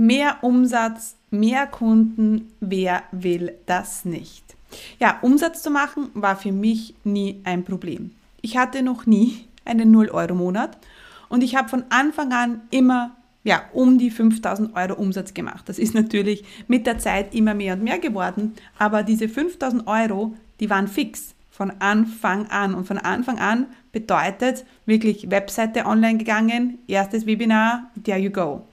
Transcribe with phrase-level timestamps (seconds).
[0.00, 4.44] Mehr Umsatz, mehr Kunden, wer will das nicht?
[5.00, 8.12] Ja, Umsatz zu machen war für mich nie ein Problem.
[8.40, 10.78] Ich hatte noch nie einen 0-Euro-Monat
[11.28, 15.68] und ich habe von Anfang an immer ja, um die 5000 Euro Umsatz gemacht.
[15.68, 20.36] Das ist natürlich mit der Zeit immer mehr und mehr geworden, aber diese 5000 Euro,
[20.60, 22.72] die waren fix von Anfang an.
[22.76, 28.64] Und von Anfang an bedeutet wirklich Webseite online gegangen, erstes Webinar, there you go.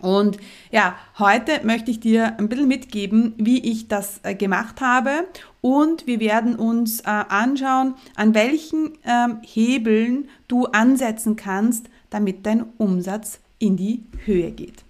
[0.00, 0.38] Und
[0.70, 5.26] ja, heute möchte ich dir ein bisschen mitgeben, wie ich das äh, gemacht habe
[5.60, 12.64] und wir werden uns äh, anschauen, an welchen ähm, Hebeln du ansetzen kannst, damit dein
[12.78, 14.84] Umsatz in die Höhe geht.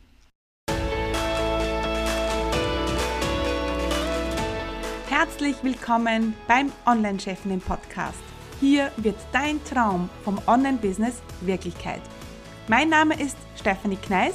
[5.09, 8.19] Herzlich willkommen beim Online-Chefinnen Podcast.
[8.61, 12.03] Hier wird dein Traum vom Online-Business Wirklichkeit.
[12.69, 14.35] Mein Name ist Stephanie Kneis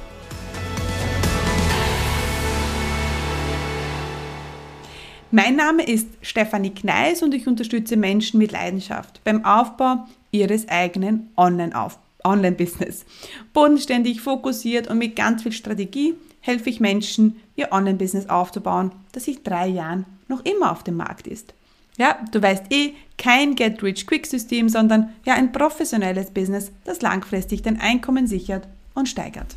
[5.33, 11.29] Mein Name ist Stefanie Kneis und ich unterstütze Menschen mit Leidenschaft beim Aufbau ihres eigenen
[11.37, 13.05] Online-Business.
[13.53, 19.47] Bodenständig, fokussiert und mit ganz viel Strategie helfe ich Menschen, ihr Online-Business aufzubauen, das seit
[19.47, 21.53] drei Jahren noch immer auf dem Markt ist.
[21.97, 28.27] Ja, du weißt eh, kein Get-Rich-Quick-System, sondern ja ein professionelles Business, das langfristig dein Einkommen
[28.27, 29.55] sichert und steigert.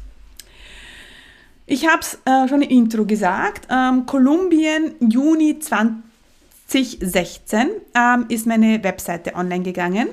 [1.67, 3.69] Ich habe es äh, schon im Intro gesagt.
[3.71, 10.09] Ähm, Kolumbien, Juni 2016 ähm, ist meine Webseite online gegangen.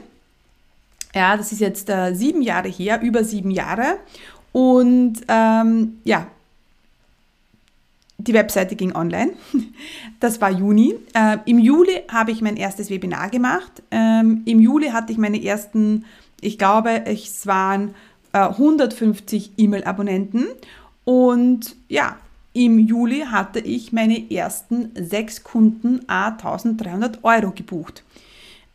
[1.14, 3.98] Ja, das ist jetzt äh, sieben Jahre her, über sieben Jahre.
[4.54, 6.28] Und ähm, ja,
[8.18, 9.34] die Webseite ging online.
[10.20, 10.94] Das war Juni.
[11.16, 13.82] Äh, Im Juli habe ich mein erstes Webinar gemacht.
[13.90, 16.06] Ähm, Im Juli hatte ich meine ersten,
[16.40, 17.96] ich glaube, es waren
[18.32, 20.46] äh, 150 E-Mail-Abonnenten.
[21.12, 22.16] Und ja,
[22.54, 28.06] im Juli hatte ich meine ersten sechs Kunden a 1300 Euro gebucht.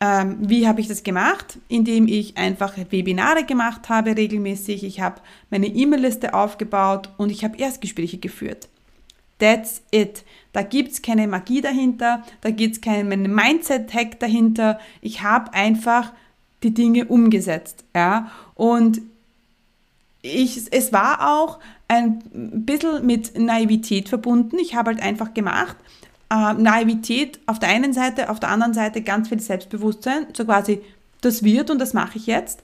[0.01, 1.59] Ähm, wie habe ich das gemacht?
[1.69, 4.85] Indem ich einfach Webinare gemacht habe regelmäßig.
[4.85, 8.69] Ich habe meine E-Mail-Liste aufgebaut und ich habe Erstgespräche geführt.
[9.39, 10.23] That's it.
[10.53, 14.79] Da gibt es keine Magie dahinter, da gibt es keinen Mindset-Hack dahinter.
[15.01, 16.13] Ich habe einfach
[16.63, 17.85] die Dinge umgesetzt.
[17.95, 18.31] Ja?
[18.55, 19.01] Und
[20.27, 21.59] ich, es war auch
[21.89, 22.21] ein
[22.65, 24.59] bisschen mit Naivität verbunden.
[24.59, 25.77] Ich habe halt einfach gemacht.
[26.31, 30.27] Äh, Naivität auf der einen Seite, auf der anderen Seite ganz viel Selbstbewusstsein.
[30.37, 30.83] So quasi,
[31.21, 32.63] das wird und das mache ich jetzt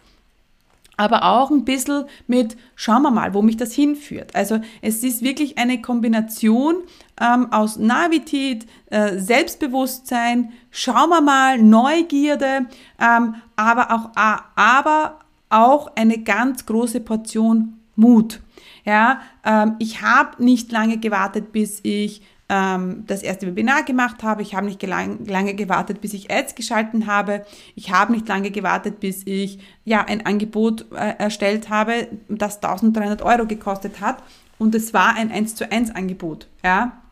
[0.96, 4.34] aber auch ein bisschen mit, schauen wir mal, wo mich das hinführt.
[4.34, 6.76] Also es ist wirklich eine Kombination
[7.20, 12.66] ähm, aus Navität, äh, Selbstbewusstsein, schauen wir mal, Neugierde,
[13.00, 15.18] ähm, aber, auch, äh, aber
[15.48, 18.40] auch eine ganz große Portion Mut.
[18.84, 24.42] Ja, ähm, ich habe nicht lange gewartet, bis ich ähm, das erste Webinar gemacht habe.
[24.42, 27.46] Ich habe nicht lang, lange gewartet, bis ich Ads geschalten habe.
[27.74, 33.22] Ich habe nicht lange gewartet, bis ich ja ein Angebot äh, erstellt habe, das 1300
[33.22, 34.22] Euro gekostet hat.
[34.58, 36.46] Und es war ein 1 zu 1 Angebot.
[36.62, 37.02] Ja,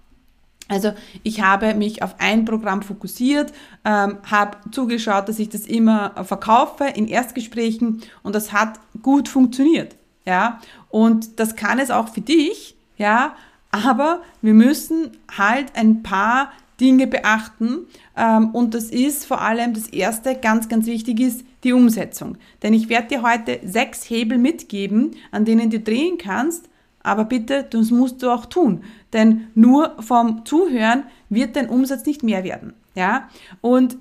[0.69, 0.93] also
[1.25, 3.53] ich habe mich auf ein Programm fokussiert,
[3.85, 9.97] ähm, habe zugeschaut, dass ich das immer verkaufe in Erstgesprächen und das hat gut funktioniert.
[10.27, 12.77] Ja, und das kann es auch für dich.
[12.99, 13.35] Ja,
[13.71, 16.51] aber wir müssen halt ein paar
[16.81, 17.87] Dinge beachten.
[18.17, 22.39] Ähm, und das ist vor allem das Erste, ganz, ganz wichtig ist, die Umsetzung.
[22.63, 26.69] Denn ich werde dir heute sechs Hebel mitgeben, an denen du drehen kannst.
[27.03, 28.83] Aber bitte, das musst du auch tun.
[29.13, 32.75] Denn nur vom Zuhören wird dein Umsatz nicht mehr werden.
[32.95, 33.29] Ja?
[33.61, 33.97] Und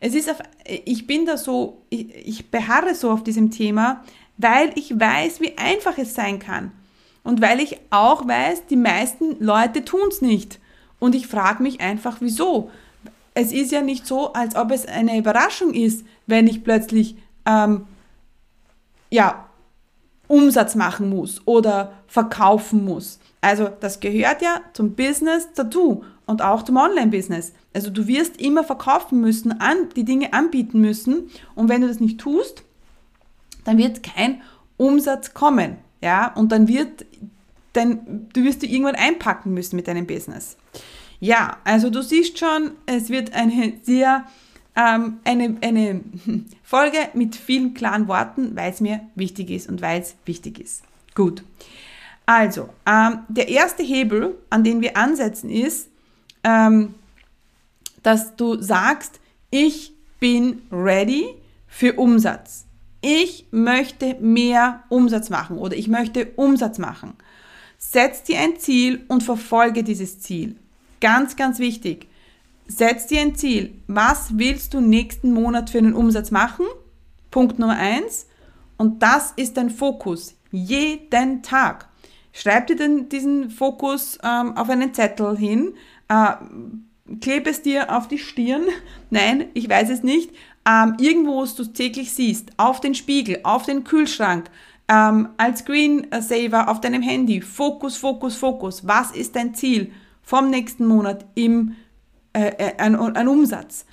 [0.00, 0.38] es ist auf,
[0.84, 4.04] ich bin da so, ich, ich beharre so auf diesem Thema,
[4.40, 6.72] weil ich weiß, wie einfach es sein kann.
[7.22, 10.58] Und weil ich auch weiß, die meisten Leute tun es nicht.
[10.98, 12.70] Und ich frage mich einfach, wieso?
[13.34, 17.16] Es ist ja nicht so, als ob es eine Überraschung ist, wenn ich plötzlich
[17.46, 17.86] ähm,
[19.10, 19.46] ja,
[20.28, 23.18] Umsatz machen muss oder verkaufen muss.
[23.40, 27.52] Also das gehört ja zum Business dazu und auch zum Online-Business.
[27.74, 32.00] Also du wirst immer verkaufen müssen, an, die Dinge anbieten müssen und wenn du das
[32.00, 32.64] nicht tust,
[33.64, 34.42] dann wird kein
[34.76, 35.76] Umsatz kommen.
[36.00, 37.04] Ja, und dann wird,
[37.72, 40.56] dann, du wirst du irgendwann einpacken müssen mit deinem Business.
[41.18, 44.24] Ja, also du siehst schon, es wird eine sehr
[44.76, 46.00] ähm, eine, eine
[46.62, 50.82] Folge mit vielen klaren Worten, weil es mir wichtig ist und weil es wichtig ist.
[51.14, 51.42] Gut.
[52.26, 55.88] Also, ähm, der erste Hebel, an den wir ansetzen, ist,
[56.44, 56.94] ähm,
[58.02, 59.20] dass du sagst,
[59.50, 61.26] ich bin ready
[61.66, 62.66] für Umsatz.
[63.00, 67.14] Ich möchte mehr Umsatz machen oder ich möchte Umsatz machen.
[67.78, 70.56] Setz dir ein Ziel und verfolge dieses Ziel.
[71.00, 72.08] Ganz, ganz wichtig.
[72.66, 73.74] Setz dir ein Ziel.
[73.86, 76.66] Was willst du nächsten Monat für einen Umsatz machen?
[77.30, 78.26] Punkt Nummer eins.
[78.76, 80.36] Und das ist dein Fokus.
[80.52, 81.88] Jeden Tag.
[82.32, 85.74] Schreib dir den, diesen Fokus ähm, auf einen Zettel hin.
[86.08, 86.34] Äh,
[87.20, 88.64] klebe es dir auf die Stirn.
[89.10, 90.30] Nein, ich weiß es nicht.
[90.66, 92.50] Ähm, irgendwo, wo du es täglich siehst.
[92.56, 94.50] Auf den Spiegel, auf den Kühlschrank.
[94.88, 97.40] Ähm, als Screensaver auf deinem Handy.
[97.40, 98.86] Fokus, Fokus, Fokus.
[98.86, 99.92] Was ist dein Ziel
[100.22, 101.74] vom nächsten Monat im
[102.32, 103.84] äh, äh, an, an Umsatz.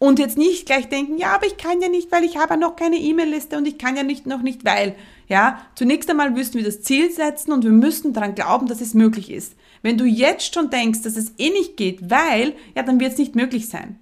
[0.00, 2.74] Und jetzt nicht gleich denken, ja, aber ich kann ja nicht, weil ich habe noch
[2.74, 4.96] keine E-Mail-Liste und ich kann ja nicht noch nicht, weil.
[5.28, 8.94] Ja, zunächst einmal müssen wir das Ziel setzen und wir müssen daran glauben, dass es
[8.94, 9.54] möglich ist.
[9.82, 13.18] Wenn du jetzt schon denkst, dass es eh nicht geht, weil, ja, dann wird es
[13.18, 13.98] nicht möglich sein.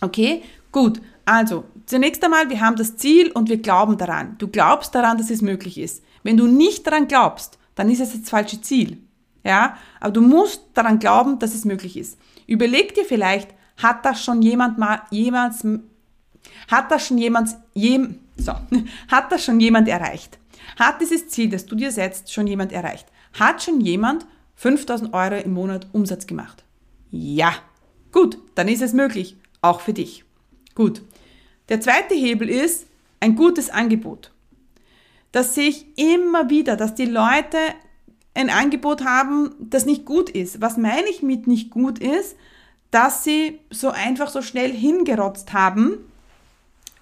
[0.00, 1.00] Okay, gut.
[1.24, 4.36] Also, zunächst einmal, wir haben das Ziel und wir glauben daran.
[4.38, 6.02] Du glaubst daran, dass es möglich ist.
[6.22, 8.98] Wenn du nicht daran glaubst, dann ist es das falsche Ziel.
[9.44, 12.18] Ja, aber du musst daran glauben, dass es möglich ist.
[12.46, 15.64] Überleg dir vielleicht, hat das schon jemand mal jemals,
[16.68, 18.52] hat das schon jemand, jem, so,
[19.08, 20.38] hat das schon jemand erreicht?
[20.78, 23.06] Hat dieses Ziel, das du dir setzt, schon jemand erreicht?
[23.38, 24.26] Hat schon jemand
[24.56, 26.64] 5000 Euro im Monat Umsatz gemacht?
[27.10, 27.54] Ja.
[28.12, 30.24] Gut, dann ist es möglich, auch für dich.
[30.78, 31.02] Gut.
[31.70, 32.86] Der zweite Hebel ist
[33.18, 34.30] ein gutes Angebot.
[35.32, 37.58] Das sehe ich immer wieder, dass die Leute
[38.32, 40.60] ein Angebot haben, das nicht gut ist.
[40.60, 42.36] Was meine ich mit nicht gut ist?
[42.92, 45.98] Dass sie so einfach so schnell hingerotzt haben,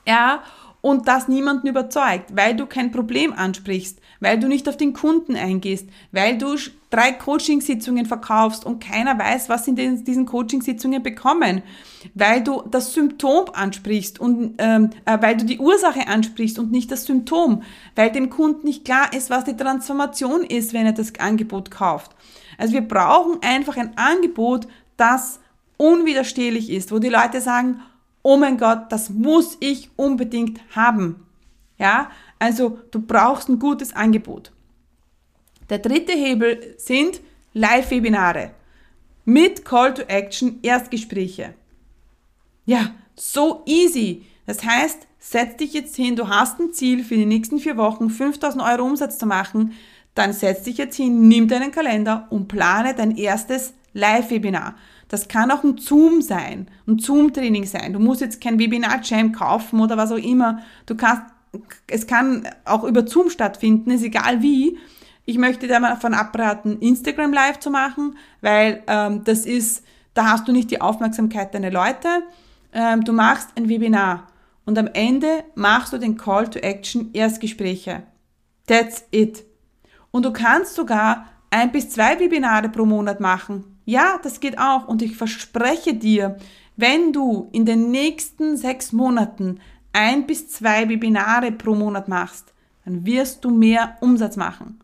[0.07, 0.43] ja,
[0.87, 5.35] und das niemanden überzeugt, weil du kein Problem ansprichst, weil du nicht auf den Kunden
[5.35, 6.55] eingehst, weil du
[6.91, 11.63] drei Coachingsitzungen verkaufst und keiner weiß, was sie in diesen Coachingsitzungen bekommen,
[12.15, 16.93] weil du das Symptom ansprichst und ähm, äh, weil du die Ursache ansprichst und nicht
[16.93, 17.65] das Symptom,
[17.97, 22.13] weil dem Kunden nicht klar ist, was die Transformation ist, wenn er das Angebot kauft.
[22.59, 25.41] Also wir brauchen einfach ein Angebot, das
[25.79, 27.81] unwiderstehlich ist, wo die Leute sagen,
[28.27, 31.25] oh mein Gott, das muss ich unbedingt haben.
[31.79, 34.51] Ja, also du brauchst ein gutes Angebot.
[35.71, 37.21] Der dritte Hebel sind
[37.53, 38.51] Live-Webinare
[39.25, 41.55] mit Call to Action Erstgespräche.
[42.65, 44.27] Ja, so easy.
[44.45, 48.11] Das heißt, setz dich jetzt hin, du hast ein Ziel für die nächsten vier Wochen
[48.11, 49.75] 5000 Euro Umsatz zu machen,
[50.17, 54.75] dann setz dich jetzt hin, nimm deinen Kalender und plane dein erstes Live-Webinar.
[55.09, 57.93] Das kann auch ein Zoom sein, ein Zoom-Training sein.
[57.93, 60.61] Du musst jetzt kein Webinar-Jam kaufen oder was auch immer.
[60.87, 61.23] Du kannst,
[61.87, 64.79] es kann auch über Zoom stattfinden, ist egal wie.
[65.25, 70.49] Ich möchte dir davon abraten, Instagram Live zu machen, weil ähm, das ist, da hast
[70.49, 72.09] du nicht die Aufmerksamkeit deiner Leute.
[72.73, 74.29] Ähm, du machst ein Webinar
[74.65, 78.03] und am Ende machst du den Call to Action Erstgespräche.
[78.67, 79.45] That's it.
[80.11, 83.76] Und du kannst sogar ein bis zwei Webinare pro Monat machen.
[83.87, 84.87] Ja, das geht auch.
[84.87, 86.37] Und ich verspreche dir,
[86.77, 89.61] wenn du in den nächsten sechs Monaten
[89.95, 92.53] ein bis zwei Webinare pro Monat machst,
[92.85, 94.81] dann wirst du mehr Umsatz machen.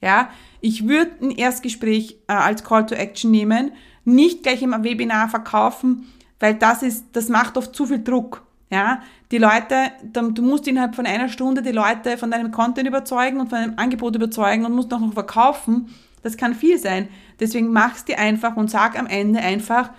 [0.00, 0.28] Ja,
[0.60, 3.72] ich würde ein Erstgespräch äh, als Call to Action nehmen,
[4.04, 8.42] nicht gleich im Webinar verkaufen, weil das ist, das macht oft zu viel Druck.
[8.70, 13.38] Ja, die Leute, du musst innerhalb von einer Stunde die Leute von deinem Content überzeugen
[13.40, 15.94] und von deinem Angebot überzeugen und musst auch noch verkaufen.
[16.24, 17.08] Das kann viel sein.
[17.38, 19.90] Deswegen mach's dir einfach und sag am Ende einfach,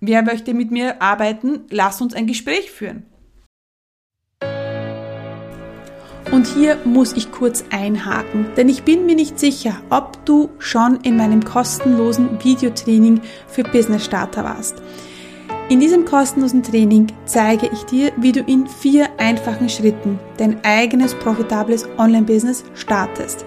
[0.00, 3.06] wer möchte mit mir arbeiten, lass uns ein Gespräch führen.
[6.32, 11.00] Und hier muss ich kurz einhaken, denn ich bin mir nicht sicher, ob du schon
[11.02, 14.82] in meinem kostenlosen Videotraining für Business Starter warst.
[15.70, 21.14] In diesem kostenlosen Training zeige ich dir, wie du in vier einfachen Schritten dein eigenes
[21.14, 23.46] profitables Online-Business startest,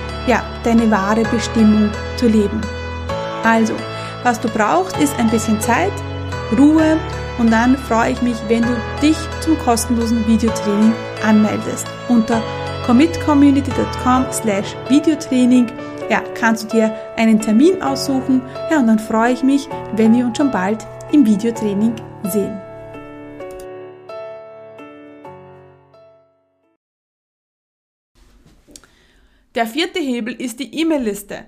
[0.27, 2.61] ja, deine wahre Bestimmung zu leben.
[3.43, 3.73] Also,
[4.23, 5.91] was du brauchst, ist ein bisschen Zeit,
[6.57, 6.97] Ruhe
[7.37, 10.93] und dann freue ich mich, wenn du dich zum kostenlosen Videotraining
[11.25, 11.87] anmeldest.
[12.07, 12.41] Unter
[12.85, 15.67] commitcommunity.com slash Videotraining
[16.09, 18.41] ja, kannst du dir einen Termin aussuchen.
[18.69, 22.70] Ja, und dann freue ich mich, wenn wir uns schon bald im Videotraining sehen.
[29.55, 31.45] Der vierte Hebel ist die E-Mail-Liste.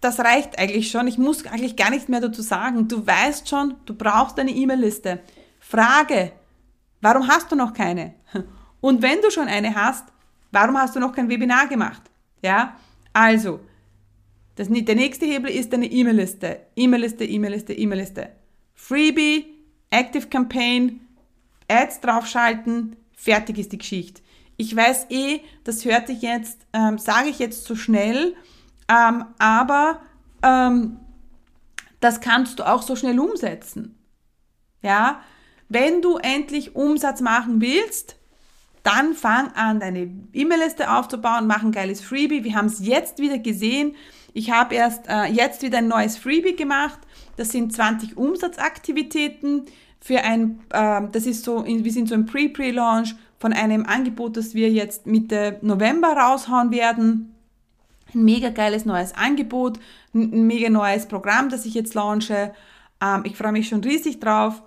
[0.00, 1.08] Das reicht eigentlich schon.
[1.08, 2.86] Ich muss eigentlich gar nichts mehr dazu sagen.
[2.86, 5.20] Du weißt schon, du brauchst eine E-Mail-Liste.
[5.58, 6.32] Frage,
[7.00, 8.14] warum hast du noch keine?
[8.80, 10.04] Und wenn du schon eine hast,
[10.52, 12.02] warum hast du noch kein Webinar gemacht?
[12.42, 12.76] Ja,
[13.12, 13.58] also,
[14.54, 16.60] das, der nächste Hebel ist deine E-Mail-Liste.
[16.76, 18.28] E-Mail-Liste, E-Mail-Liste, E-Mail-Liste.
[18.74, 19.46] Freebie,
[19.90, 21.00] Active Campaign,
[21.68, 24.22] Ads draufschalten, fertig ist die Geschichte.
[24.60, 28.34] Ich weiß eh, das hört sich jetzt, ähm, sage ich jetzt zu schnell,
[28.88, 30.00] ähm, aber
[30.42, 30.98] ähm,
[32.00, 33.96] das kannst du auch so schnell umsetzen.
[34.82, 35.20] Ja,
[35.68, 38.16] wenn du endlich Umsatz machen willst,
[38.82, 42.42] dann fang an, deine E-Mail-Liste aufzubauen, mach ein geiles Freebie.
[42.42, 43.94] Wir haben es jetzt wieder gesehen.
[44.34, 46.98] Ich habe erst äh, jetzt wieder ein neues Freebie gemacht.
[47.36, 49.66] Das sind 20 Umsatzaktivitäten
[50.00, 54.54] für ein, äh, das ist so, wir sind so im Pre-Pre-Launch von einem Angebot, das
[54.54, 57.34] wir jetzt Mitte November raushauen werden.
[58.14, 59.78] Ein mega geiles neues Angebot,
[60.14, 62.52] ein mega neues Programm, das ich jetzt launche.
[63.00, 64.62] Ähm, ich freue mich schon riesig drauf.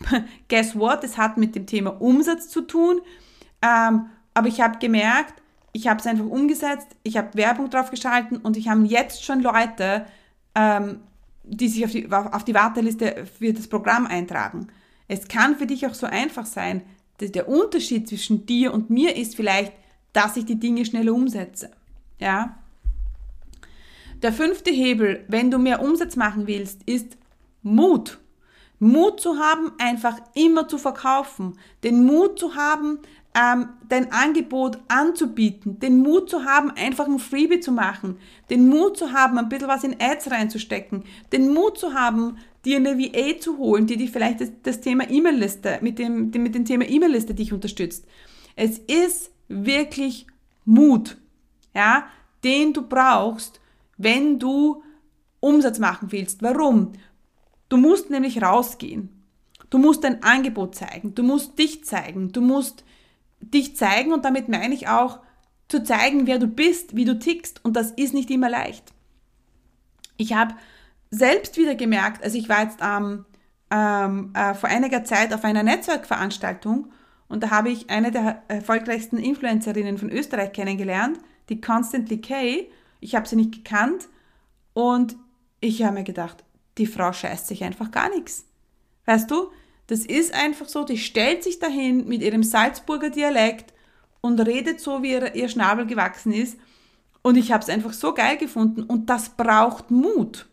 [0.48, 1.04] Guess what?
[1.04, 3.00] Es hat mit dem Thema Umsatz zu tun.
[3.62, 5.34] Ähm, aber ich habe gemerkt,
[5.72, 9.40] ich habe es einfach umgesetzt, ich habe Werbung drauf geschalten und ich habe jetzt schon
[9.40, 10.06] Leute,
[10.54, 11.00] ähm,
[11.42, 14.68] die sich auf die, auf die Warteliste für das Programm eintragen.
[15.08, 16.82] Es kann für dich auch so einfach sein.
[17.20, 19.72] Der Unterschied zwischen dir und mir ist vielleicht,
[20.12, 21.70] dass ich die Dinge schneller umsetze.
[22.18, 22.58] Ja?
[24.22, 27.16] Der fünfte Hebel, wenn du mehr Umsatz machen willst, ist
[27.62, 28.18] Mut.
[28.78, 31.58] Mut zu haben, einfach immer zu verkaufen.
[31.82, 32.98] Den Mut zu haben,
[33.34, 38.96] ähm, dein Angebot anzubieten, den Mut zu haben, einfach ein Freebie zu machen, den Mut
[38.96, 43.38] zu haben, ein bisschen was in Ads reinzustecken, den Mut zu haben, dir eine VA
[43.40, 47.34] zu holen, die dich vielleicht das, das Thema E-Mail-Liste, mit dem, mit dem Thema E-Mail-Liste
[47.34, 48.06] dich unterstützt.
[48.56, 50.26] Es ist wirklich
[50.64, 51.16] Mut,
[51.74, 52.06] ja,
[52.44, 53.60] den du brauchst,
[53.98, 54.82] wenn du
[55.40, 56.42] Umsatz machen willst.
[56.42, 56.92] Warum?
[57.68, 59.08] Du musst nämlich rausgehen.
[59.70, 61.14] Du musst dein Angebot zeigen.
[61.14, 62.32] Du musst dich zeigen.
[62.32, 62.84] Du musst
[63.50, 65.20] dich zeigen und damit meine ich auch
[65.68, 68.92] zu zeigen, wer du bist, wie du tickst und das ist nicht immer leicht.
[70.16, 70.54] Ich habe
[71.10, 73.24] selbst wieder gemerkt, also ich war jetzt ähm,
[73.70, 76.92] ähm, äh, vor einiger Zeit auf einer Netzwerkveranstaltung
[77.28, 82.70] und da habe ich eine der erfolgreichsten Influencerinnen von Österreich kennengelernt, die Constantly Kay.
[83.00, 84.08] Ich habe sie nicht gekannt
[84.72, 85.16] und
[85.60, 86.44] ich habe mir gedacht,
[86.78, 88.46] die Frau scheißt sich einfach gar nichts.
[89.06, 89.50] Weißt du,
[89.86, 93.72] das ist einfach so, die stellt sich dahin mit ihrem Salzburger Dialekt
[94.20, 96.58] und redet so, wie ihr, ihr Schnabel gewachsen ist.
[97.22, 98.82] Und ich habe es einfach so geil gefunden.
[98.82, 100.46] Und das braucht Mut.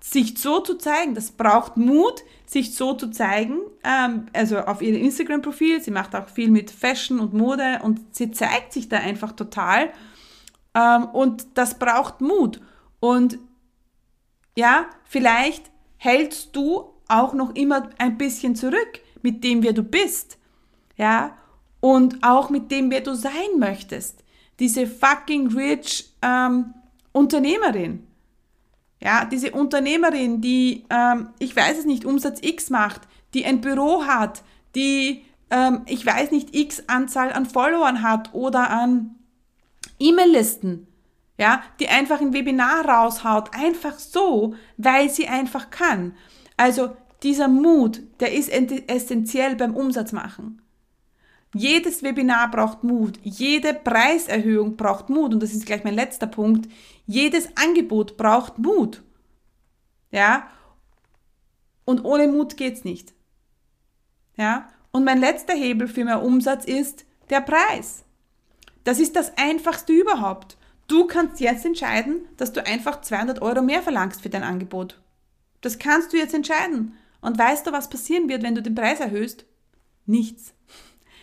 [0.00, 3.58] Sich so zu zeigen, das braucht Mut, sich so zu zeigen.
[3.84, 8.30] Ähm, also auf ihrem Instagram-Profil, sie macht auch viel mit Fashion und Mode und sie
[8.30, 9.90] zeigt sich da einfach total.
[10.74, 12.60] Ähm, und das braucht Mut.
[12.98, 13.38] Und
[14.56, 20.38] ja, vielleicht hältst du auch noch immer ein bisschen zurück mit dem, wer du bist.
[20.96, 21.36] Ja,
[21.80, 24.22] und auch mit dem, wer du sein möchtest.
[24.58, 26.74] Diese fucking rich ähm,
[27.12, 28.06] Unternehmerin.
[29.02, 33.02] Ja, diese Unternehmerin, die, ähm, ich weiß es nicht, Umsatz X macht,
[33.32, 34.42] die ein Büro hat,
[34.74, 39.16] die, ähm, ich weiß nicht, X Anzahl an Followern hat oder an
[39.98, 40.86] E-Mail-Listen,
[41.38, 46.14] ja, die einfach ein Webinar raushaut, einfach so, weil sie einfach kann.
[46.60, 50.60] Also dieser Mut, der ist essentiell beim Umsatz machen.
[51.54, 56.70] Jedes Webinar braucht Mut, jede Preiserhöhung braucht Mut und das ist gleich mein letzter Punkt.
[57.06, 59.02] Jedes Angebot braucht Mut.
[60.10, 60.50] Ja?
[61.86, 63.14] Und ohne Mut geht's nicht.
[64.36, 64.68] Ja?
[64.92, 68.04] Und mein letzter Hebel für mehr Umsatz ist der Preis.
[68.84, 70.58] Das ist das einfachste überhaupt.
[70.88, 75.00] Du kannst jetzt entscheiden, dass du einfach 200 Euro mehr verlangst für dein Angebot.
[75.60, 76.94] Das kannst du jetzt entscheiden.
[77.20, 79.44] Und weißt du, was passieren wird, wenn du den Preis erhöhst?
[80.06, 80.54] Nichts.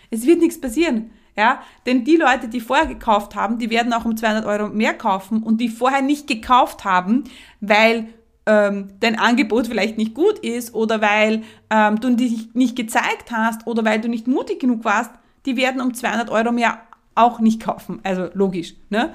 [0.10, 1.12] Es wird nichts passieren.
[1.36, 4.96] Ja, denn die Leute, die vorher gekauft haben, die werden auch um 200 Euro mehr
[4.96, 7.26] kaufen und die vorher nicht gekauft haben,
[7.62, 8.08] weil
[8.48, 13.68] ähm, dein Angebot vielleicht nicht gut ist oder weil ähm, du dich nicht gezeigt hast
[13.68, 15.12] oder weil du nicht mutig genug warst,
[15.46, 16.80] die werden um 200 Euro mehr
[17.14, 18.00] auch nicht kaufen.
[18.04, 18.74] Also logisch.
[18.90, 19.14] Ne?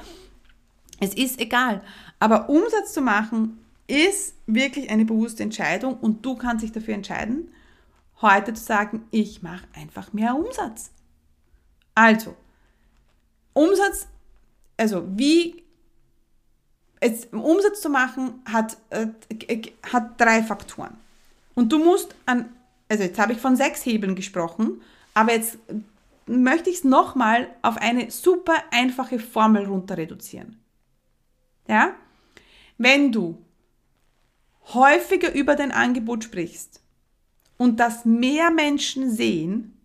[1.00, 1.82] Es ist egal.
[2.20, 7.52] Aber Umsatz zu machen ist wirklich eine bewusste Entscheidung und du kannst dich dafür entscheiden,
[8.20, 10.90] heute zu sagen, ich mache einfach mehr Umsatz.
[11.94, 12.36] Also,
[13.52, 14.08] Umsatz,
[14.76, 15.62] also wie
[17.00, 19.08] es, Umsatz zu machen, hat, äh,
[19.92, 20.96] hat drei Faktoren.
[21.54, 22.48] Und du musst an,
[22.88, 24.80] also jetzt habe ich von sechs Hebeln gesprochen,
[25.12, 25.58] aber jetzt
[26.26, 30.60] möchte ich es nochmal auf eine super einfache Formel runter reduzieren.
[31.68, 31.94] Ja?
[32.78, 33.38] Wenn du
[34.74, 36.80] häufiger über dein Angebot sprichst
[37.56, 39.78] und das mehr Menschen sehen,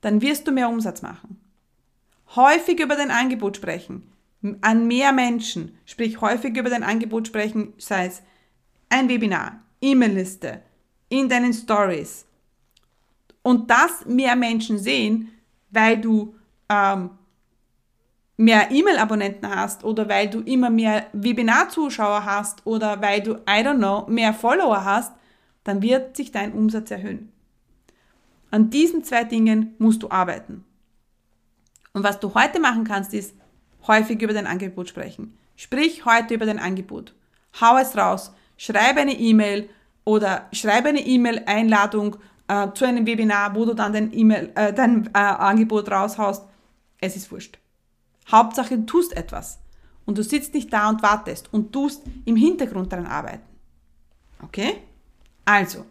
[0.00, 1.40] dann wirst du mehr Umsatz machen.
[2.34, 4.12] Häufig über dein Angebot sprechen,
[4.60, 8.22] an mehr Menschen, sprich häufig über dein Angebot sprechen, sei es
[8.88, 10.62] ein Webinar, E-Mail-Liste,
[11.08, 12.26] in deinen Stories.
[13.42, 15.30] Und das mehr Menschen sehen,
[15.70, 16.34] weil du
[16.68, 17.10] ähm,
[18.36, 23.78] mehr E-Mail-Abonnenten hast oder weil du immer mehr Webinar-Zuschauer hast oder weil du, I don't
[23.78, 25.12] know, mehr Follower hast,
[25.64, 27.32] dann wird sich dein Umsatz erhöhen.
[28.50, 30.64] An diesen zwei Dingen musst du arbeiten.
[31.92, 33.34] Und was du heute machen kannst, ist
[33.86, 35.36] häufig über dein Angebot sprechen.
[35.56, 37.14] Sprich heute über dein Angebot.
[37.60, 38.32] Hau es raus.
[38.58, 39.68] Schreibe eine E-Mail
[40.04, 42.16] oder schreibe eine E-Mail-Einladung
[42.48, 46.44] äh, zu einem Webinar, wo du dann dein, E-Mail, äh, dein äh, Angebot raushaust.
[47.00, 47.58] Es ist wurscht.
[48.30, 49.58] Hauptsache, du tust etwas.
[50.04, 53.46] Und du sitzt nicht da und wartest und tust im Hintergrund daran arbeiten.
[54.42, 54.82] Okay?
[55.44, 55.84] Also,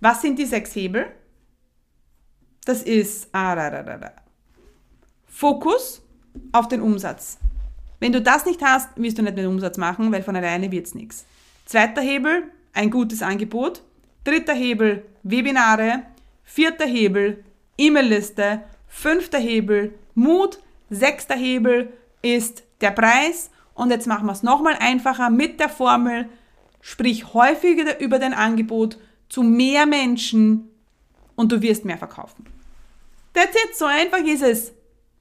[0.00, 1.06] was sind die sechs Hebel?
[2.64, 4.10] Das ist ah,
[5.26, 6.02] Fokus
[6.52, 7.38] auf den Umsatz.
[8.00, 10.86] Wenn du das nicht hast, wirst du nicht mehr Umsatz machen, weil von alleine wird
[10.86, 11.24] es nichts.
[11.64, 13.82] Zweiter Hebel, ein gutes Angebot.
[14.24, 16.02] Dritter Hebel, Webinare.
[16.44, 17.44] Vierter Hebel,
[17.78, 18.62] E-Mail-Liste.
[18.98, 20.58] Fünfter Hebel, Mut.
[20.88, 23.50] Sechster Hebel ist der Preis.
[23.74, 26.30] Und jetzt machen wir es nochmal einfacher mit der Formel.
[26.80, 28.96] Sprich häufiger über dein Angebot
[29.28, 30.70] zu mehr Menschen
[31.34, 32.46] und du wirst mehr verkaufen.
[33.34, 34.72] That's it, so einfach ist es.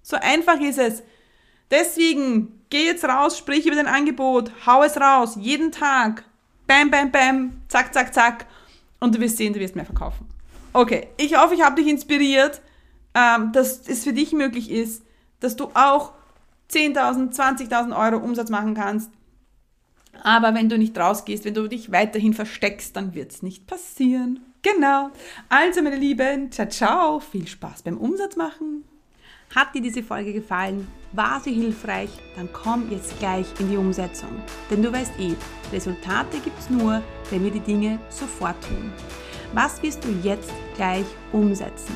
[0.02, 1.04] So einfach ist es.
[1.70, 6.24] Deswegen geh jetzt raus, sprich über dein Angebot, hau es raus, jeden Tag.
[6.66, 8.46] Bam, bam, bam, zack, zack, zack.
[9.02, 10.28] Und du wirst sehen, du wirst mehr verkaufen.
[10.72, 12.62] Okay, ich hoffe, ich habe dich inspiriert,
[13.16, 15.04] ähm, dass es für dich möglich ist,
[15.40, 16.12] dass du auch
[16.72, 19.10] 10.000, 20.000 Euro Umsatz machen kannst.
[20.24, 24.40] Aber wenn du nicht rausgehst, wenn du dich weiterhin versteckst, dann wird es nicht passieren.
[24.62, 25.12] Genau.
[25.50, 27.20] Also, meine Lieben, ciao, ciao.
[27.20, 28.84] Viel Spaß beim Umsatz machen.
[29.54, 30.88] Hat dir diese Folge gefallen?
[31.12, 32.10] War sie hilfreich?
[32.36, 34.42] Dann komm jetzt gleich in die Umsetzung.
[34.70, 35.36] Denn du weißt eh,
[35.72, 38.92] Resultate gibt es nur, wenn wir die Dinge sofort tun.
[39.54, 41.96] Was wirst du jetzt gleich umsetzen?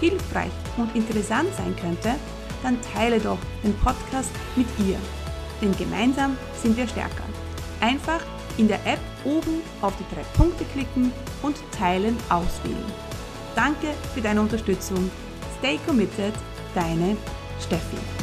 [0.00, 2.14] hilfreich und interessant sein könnte,
[2.62, 4.98] dann teile doch den Podcast mit ihr.
[5.60, 7.24] Denn gemeinsam sind wir stärker.
[7.80, 8.20] Einfach
[8.56, 12.92] in der App oben auf die drei Punkte klicken und Teilen auswählen.
[13.54, 15.10] Danke für deine Unterstützung.
[15.58, 16.34] Stay committed,
[16.74, 17.16] deine
[17.60, 18.13] Steffi.